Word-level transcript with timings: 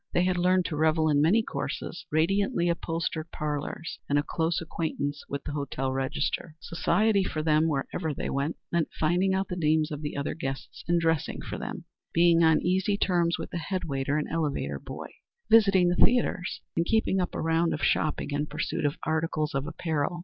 They 0.13 0.23
had 0.23 0.35
learned 0.37 0.65
to 0.65 0.75
revel 0.75 1.09
in 1.09 1.21
many 1.21 1.43
courses, 1.43 2.07
radiantly 2.11 2.69
upholstered 2.69 3.29
parlors, 3.29 3.99
and 4.09 4.17
a 4.17 4.23
close 4.23 4.59
acquaintance 4.59 5.23
with 5.29 5.43
the 5.43 5.51
hotel 5.51 5.91
register. 5.93 6.55
Society 6.59 7.23
for 7.23 7.43
them, 7.43 7.67
wherever 7.67 8.11
they 8.11 8.27
went, 8.27 8.55
meant 8.71 8.89
finding 8.99 9.35
out 9.35 9.47
the 9.47 9.55
names 9.55 9.91
of 9.91 10.01
the 10.01 10.17
other 10.17 10.33
guests 10.33 10.83
and 10.87 10.99
dressing 10.99 11.39
for 11.43 11.59
them, 11.59 11.85
being 12.15 12.41
on 12.41 12.63
easy 12.63 12.97
terms 12.97 13.37
with 13.37 13.51
the 13.51 13.59
head 13.59 13.83
waiter 13.83 14.17
and 14.17 14.27
elevator 14.27 14.79
boy, 14.79 15.09
visiting 15.51 15.89
the 15.89 16.03
theatres, 16.03 16.61
and 16.75 16.87
keeping 16.87 17.19
up 17.21 17.35
a 17.35 17.39
round 17.39 17.71
of 17.71 17.83
shopping 17.83 18.31
in 18.31 18.47
pursuit 18.47 18.85
of 18.87 18.97
articles 19.05 19.53
of 19.53 19.67
apparel. 19.67 20.19